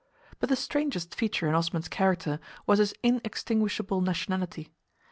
But 0.39 0.49
the 0.49 0.55
strangest 0.55 1.13
feature 1.13 1.47
in 1.47 1.53
Osman's 1.53 1.87
character 1.87 2.39
was 2.65 2.79
his 2.79 2.95
inextinguishable 3.03 4.01
nationality. 4.01 4.73